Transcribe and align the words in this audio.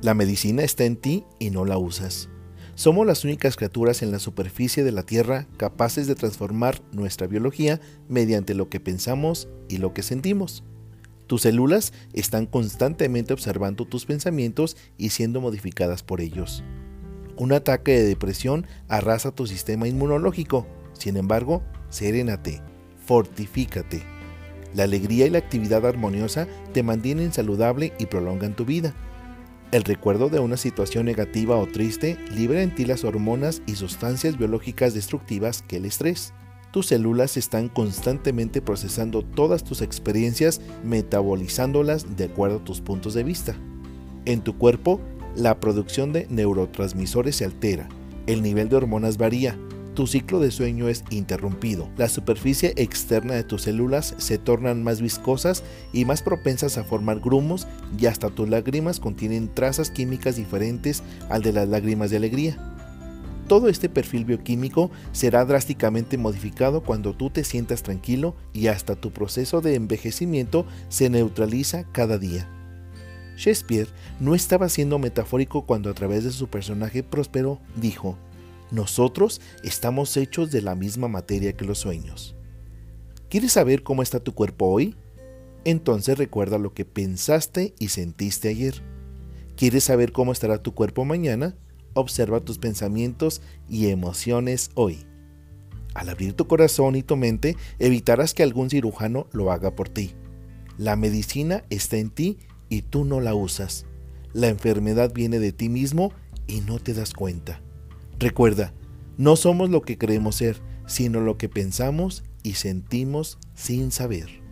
La 0.00 0.14
medicina 0.14 0.62
está 0.62 0.84
en 0.84 0.94
ti 0.94 1.24
y 1.40 1.50
no 1.50 1.64
la 1.64 1.76
usas. 1.76 2.28
Somos 2.76 3.04
las 3.04 3.24
únicas 3.24 3.56
criaturas 3.56 4.00
en 4.02 4.12
la 4.12 4.20
superficie 4.20 4.84
de 4.84 4.92
la 4.92 5.02
Tierra 5.02 5.48
capaces 5.56 6.06
de 6.06 6.14
transformar 6.14 6.80
nuestra 6.92 7.26
biología 7.26 7.80
mediante 8.08 8.54
lo 8.54 8.68
que 8.68 8.78
pensamos 8.78 9.48
y 9.68 9.78
lo 9.78 9.94
que 9.94 10.04
sentimos. 10.04 10.62
Tus 11.26 11.42
células 11.42 11.92
están 12.12 12.46
constantemente 12.46 13.32
observando 13.32 13.86
tus 13.86 14.06
pensamientos 14.06 14.76
y 14.96 15.08
siendo 15.08 15.40
modificadas 15.40 16.04
por 16.04 16.20
ellos. 16.20 16.62
Un 17.36 17.52
ataque 17.52 17.98
de 17.98 18.04
depresión 18.04 18.68
arrasa 18.86 19.32
tu 19.32 19.48
sistema 19.48 19.88
inmunológico. 19.88 20.68
Sin 20.92 21.16
embargo, 21.16 21.64
serénate, 21.88 22.62
fortifícate. 23.04 24.04
La 24.76 24.84
alegría 24.84 25.26
y 25.26 25.30
la 25.30 25.38
actividad 25.38 25.84
armoniosa 25.84 26.46
te 26.72 26.84
mantienen 26.84 27.32
saludable 27.32 27.92
y 27.98 28.06
prolongan 28.06 28.54
tu 28.54 28.64
vida. 28.64 28.94
El 29.70 29.84
recuerdo 29.84 30.30
de 30.30 30.40
una 30.40 30.56
situación 30.56 31.04
negativa 31.04 31.56
o 31.56 31.66
triste 31.66 32.16
libera 32.34 32.62
en 32.62 32.74
ti 32.74 32.86
las 32.86 33.04
hormonas 33.04 33.60
y 33.66 33.74
sustancias 33.74 34.38
biológicas 34.38 34.94
destructivas 34.94 35.60
que 35.60 35.76
el 35.76 35.84
estrés. 35.84 36.32
Tus 36.70 36.86
células 36.86 37.36
están 37.36 37.68
constantemente 37.68 38.62
procesando 38.62 39.22
todas 39.22 39.64
tus 39.64 39.82
experiencias, 39.82 40.62
metabolizándolas 40.84 42.16
de 42.16 42.24
acuerdo 42.24 42.56
a 42.56 42.64
tus 42.64 42.80
puntos 42.80 43.12
de 43.12 43.24
vista. 43.24 43.56
En 44.24 44.40
tu 44.40 44.56
cuerpo, 44.56 45.02
la 45.36 45.60
producción 45.60 46.14
de 46.14 46.26
neurotransmisores 46.30 47.36
se 47.36 47.44
altera, 47.44 47.90
el 48.26 48.42
nivel 48.42 48.70
de 48.70 48.76
hormonas 48.76 49.18
varía, 49.18 49.58
tu 49.98 50.06
ciclo 50.06 50.38
de 50.38 50.52
sueño 50.52 50.88
es 50.88 51.02
interrumpido. 51.10 51.88
La 51.96 52.08
superficie 52.08 52.72
externa 52.76 53.34
de 53.34 53.42
tus 53.42 53.62
células 53.62 54.14
se 54.18 54.38
tornan 54.38 54.84
más 54.84 55.00
viscosas 55.00 55.64
y 55.92 56.04
más 56.04 56.22
propensas 56.22 56.78
a 56.78 56.84
formar 56.84 57.18
grumos 57.18 57.66
y 57.98 58.06
hasta 58.06 58.30
tus 58.30 58.48
lágrimas 58.48 59.00
contienen 59.00 59.52
trazas 59.52 59.90
químicas 59.90 60.36
diferentes 60.36 61.02
al 61.30 61.42
de 61.42 61.52
las 61.52 61.68
lágrimas 61.68 62.10
de 62.10 62.18
alegría. 62.18 62.56
Todo 63.48 63.68
este 63.68 63.88
perfil 63.88 64.24
bioquímico 64.24 64.92
será 65.10 65.44
drásticamente 65.44 66.16
modificado 66.16 66.84
cuando 66.84 67.16
tú 67.16 67.30
te 67.30 67.42
sientas 67.42 67.82
tranquilo 67.82 68.36
y 68.52 68.68
hasta 68.68 68.94
tu 68.94 69.10
proceso 69.10 69.60
de 69.60 69.74
envejecimiento 69.74 70.64
se 70.90 71.10
neutraliza 71.10 71.90
cada 71.90 72.18
día. 72.18 72.48
Shakespeare 73.36 73.88
no 74.20 74.36
estaba 74.36 74.68
siendo 74.68 75.00
metafórico 75.00 75.66
cuando 75.66 75.90
a 75.90 75.94
través 75.94 76.22
de 76.22 76.30
su 76.30 76.46
personaje 76.46 77.02
próspero 77.02 77.58
dijo, 77.74 78.16
nosotros 78.70 79.40
estamos 79.62 80.16
hechos 80.16 80.50
de 80.50 80.62
la 80.62 80.74
misma 80.74 81.08
materia 81.08 81.54
que 81.54 81.64
los 81.64 81.78
sueños. 81.78 82.34
¿Quieres 83.28 83.52
saber 83.52 83.82
cómo 83.82 84.02
está 84.02 84.20
tu 84.20 84.34
cuerpo 84.34 84.66
hoy? 84.66 84.96
Entonces 85.64 86.16
recuerda 86.16 86.58
lo 86.58 86.72
que 86.72 86.84
pensaste 86.84 87.74
y 87.78 87.88
sentiste 87.88 88.48
ayer. 88.48 88.82
¿Quieres 89.56 89.84
saber 89.84 90.12
cómo 90.12 90.32
estará 90.32 90.62
tu 90.62 90.74
cuerpo 90.74 91.04
mañana? 91.04 91.56
Observa 91.94 92.40
tus 92.40 92.58
pensamientos 92.58 93.42
y 93.68 93.88
emociones 93.88 94.70
hoy. 94.74 95.04
Al 95.94 96.08
abrir 96.10 96.34
tu 96.34 96.46
corazón 96.46 96.94
y 96.94 97.02
tu 97.02 97.16
mente, 97.16 97.56
evitarás 97.78 98.34
que 98.34 98.42
algún 98.42 98.70
cirujano 98.70 99.26
lo 99.32 99.50
haga 99.50 99.74
por 99.74 99.88
ti. 99.88 100.14
La 100.76 100.94
medicina 100.94 101.64
está 101.70 101.96
en 101.96 102.10
ti 102.10 102.38
y 102.68 102.82
tú 102.82 103.04
no 103.04 103.20
la 103.20 103.34
usas. 103.34 103.84
La 104.32 104.48
enfermedad 104.48 105.12
viene 105.12 105.38
de 105.38 105.52
ti 105.52 105.68
mismo 105.68 106.12
y 106.46 106.60
no 106.60 106.78
te 106.78 106.94
das 106.94 107.12
cuenta. 107.14 107.60
Recuerda, 108.18 108.74
no 109.16 109.36
somos 109.36 109.70
lo 109.70 109.82
que 109.82 109.96
creemos 109.96 110.36
ser, 110.36 110.60
sino 110.86 111.20
lo 111.20 111.38
que 111.38 111.48
pensamos 111.48 112.24
y 112.42 112.54
sentimos 112.54 113.38
sin 113.54 113.92
saber. 113.92 114.47